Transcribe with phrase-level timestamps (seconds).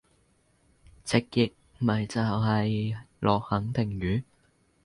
[1.05, 4.23] 直譯咪就係落肯定雨？